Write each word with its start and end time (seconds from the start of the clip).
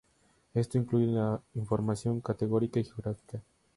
Esto 0.55 0.79
incluye 0.79 1.05
la 1.05 1.39
información 1.53 2.21
categórica 2.21 2.79
y 2.79 2.85
geográfica. 2.85 3.43